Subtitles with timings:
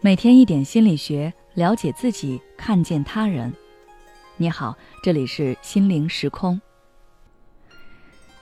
[0.00, 3.52] 每天一点心理学，了解自己，看见他人。
[4.36, 6.60] 你好，这里是心灵时空。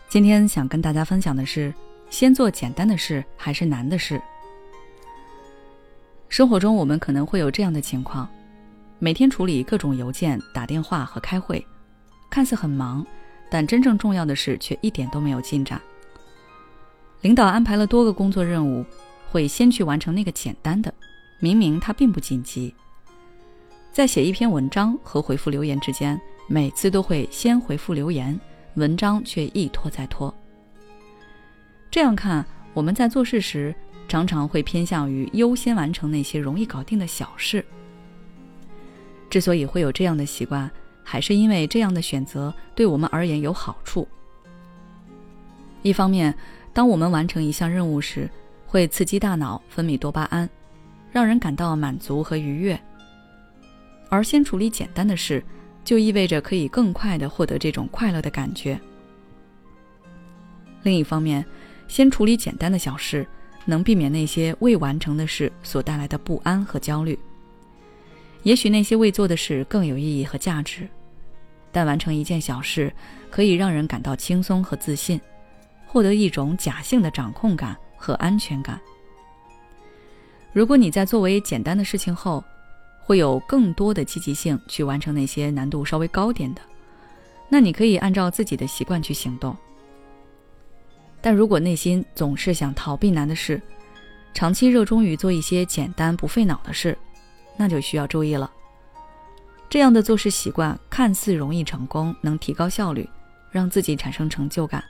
[0.08, 1.72] 今天想跟大家分享的是：
[2.10, 4.20] 先做简单的事还是难的事？
[6.28, 8.28] 生活中我们可能会有这样的情况：
[8.98, 11.64] 每天处理各种邮件、打电话和开会，
[12.28, 13.06] 看似很忙，
[13.48, 15.80] 但真正重要的事却一点都没有进展。
[17.20, 18.84] 领导安排了多个工作任务，
[19.34, 20.94] 会先去完成那个简单的。
[21.40, 22.72] 明明它并不紧急，
[23.90, 28.38] 在写一篇文章和回复留言之间，每次都会先回复留言，
[28.74, 30.32] 文章却一拖再拖。
[31.90, 33.74] 这样看，我们在做事时
[34.06, 37.64] 常常会偏向于优先完成那些容易搞定的小事。
[39.28, 40.70] 之所以会有这样的习惯，
[41.02, 44.06] 还是因为这样的选择对我们而言有好处。
[45.82, 46.32] 一方面，
[46.72, 48.30] 当我们完成一项任务时，
[48.74, 50.50] 会刺激大脑分泌多巴胺。
[51.12, 52.76] 让人感到满足和愉悦，
[54.08, 55.40] 而先处理简单的事，
[55.84, 58.76] 就意味着可以更快的获得这种快乐的感觉。
[60.82, 61.46] 另一方面，
[61.86, 63.24] 先处理简单的小事，
[63.64, 67.16] 能避免那些未完成的事所带来的不安和焦虑。
[68.42, 70.88] 也许那些未做的事更有意义和价值，
[71.70, 72.92] 但完成一件小事，
[73.30, 75.20] 可以让人感到轻松和自信，
[75.86, 78.78] 获得一种假性的掌控感和安全感。
[80.52, 82.44] 如果你在作为简单的事情后，
[83.00, 86.60] 会有更多的积极性去完成那些难度稍微高点的，
[87.48, 89.56] 那你可以按照自己的习惯去行动。
[91.22, 93.58] 但如果内心总是想逃避难的事，
[94.34, 96.96] 长期热衷于做一些简单不费脑的事，
[97.56, 98.50] 那就需要注意了。
[99.70, 103.08] 这样的做事习惯看似容易成功，能提高效率，
[103.50, 104.84] 让自己产生成就感，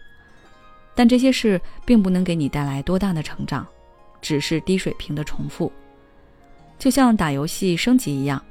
[0.94, 3.66] 但这些事并不能给你带来多大的成长。
[4.22, 5.70] 只是低水平的重复，
[6.78, 8.42] 就像打游戏升级一样，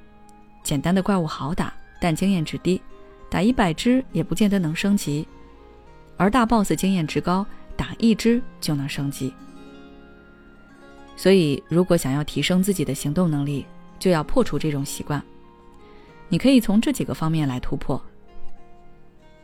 [0.61, 2.79] 简单的怪物好打，但经验值低，
[3.27, 5.25] 打一百只也不见得能升级；
[6.15, 7.43] 而大 boss 经验值高，
[7.75, 9.33] 打一只就能升级。
[11.15, 13.65] 所以，如果想要提升自己的行动能力，
[13.97, 15.19] 就要破除这种习惯。
[16.29, 17.99] 你可以从这几个方面来突破。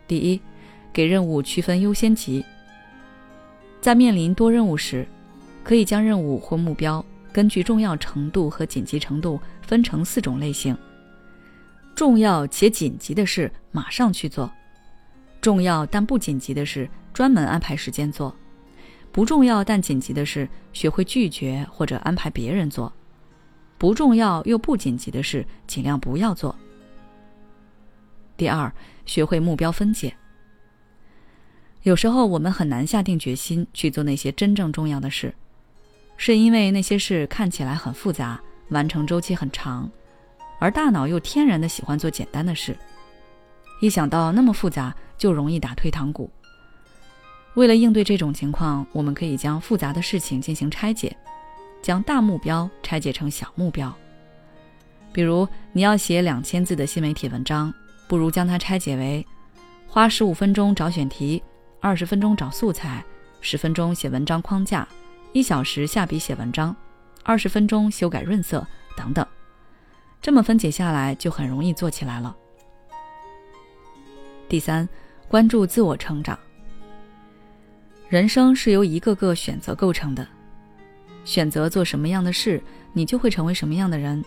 [0.07, 0.39] 第一，
[0.93, 2.45] 给任务区分优先级，
[3.81, 5.07] 在面临多任务时。
[5.61, 10.75] 可以将任务或目标根据重要程度和紧急程度分成四种类型：
[11.93, 14.49] 重要且紧急的事马上去做；
[15.39, 18.33] 重要但不紧急的事专门安排时间做；
[19.11, 22.91] 不重要但紧急的事学会拒绝或者安排别人做；
[23.77, 26.55] 不重要又不紧急的事尽量不要做。
[28.35, 28.73] 第二，
[29.05, 30.15] 学会目标分解。
[31.83, 35.33] 有时候我们很难下定决心去做那些真正重要的事。
[36.17, 39.89] 是因为那些事看起来很复杂，完成周期很长，
[40.59, 42.77] 而大脑又天然的喜欢做简单的事。
[43.79, 46.29] 一想到那么复杂，就容易打退堂鼓。
[47.53, 51.15] 为了应对这种情况，我们可以将复杂的事情进行拆解，
[51.81, 53.93] 将大目标拆解成小目标。
[55.13, 57.73] 比如，你要写两千字的新媒体文章，
[58.09, 59.25] 不如将它拆解为：
[59.87, 61.41] 花十五分钟找选题，
[61.81, 63.03] 二十分钟找素材，
[63.39, 64.87] 十分钟写文章框架。
[65.31, 66.75] 一小时下笔写文章，
[67.23, 68.65] 二十分钟修改润色
[68.97, 69.25] 等等，
[70.21, 72.35] 这么分解下来就很容易做起来了。
[74.49, 74.87] 第三，
[75.27, 76.37] 关注自我成长。
[78.09, 80.27] 人生是由一个个选择构成的，
[81.23, 84.25] 选择做什么样的事，你就会成为什么样的人。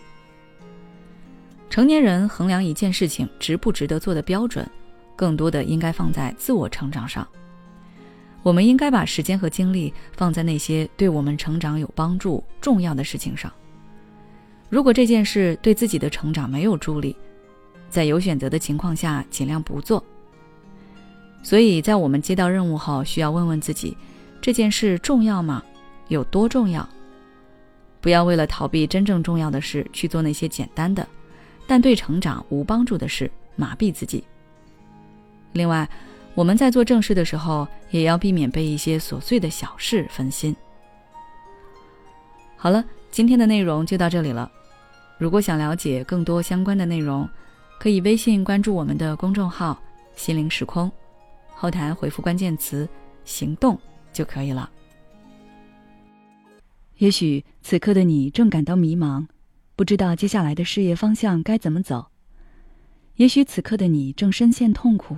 [1.69, 4.67] 成年人衡量一件事情值不值得做的标准，
[5.15, 7.27] 更多的应该放在自我成长上。
[8.43, 13.51] 我们应该把时间和精力放在那些对我们成长有帮助、重要的事情上。
[14.69, 17.15] 如果这件事对自己的成长没有助力，
[17.89, 20.03] 在有选择的情况下，尽量不做。
[21.41, 23.95] 所以在我们接到任务后，需要问问自己：
[24.41, 25.63] 这件事重要吗？
[26.09, 26.87] 有多重要？
[28.01, 31.07] 不要为了逃避真正重要的事去做那些简单的，
[31.65, 34.21] 但对成长无帮助的事，麻痹自己。
[35.53, 35.89] 另外。
[36.35, 40.55] 我们在做正事的时候，也要避免被一些琐碎的小事分心。
[42.55, 44.51] 好了，今天的内容就到这里了。
[45.19, 47.29] 如果想了解更多相关的内容，
[47.79, 49.79] 可以微信关注我们的公众号
[50.15, 50.91] “心灵时空”，
[51.53, 52.89] 后台回复关键词
[53.25, 53.79] “行动”
[54.11, 54.69] 就可以了。
[56.97, 59.27] 也许此刻的你正感到迷茫，
[59.75, 62.09] 不知道接下来的事业方向该怎么走；
[63.17, 65.17] 也许此刻的你正深陷痛苦。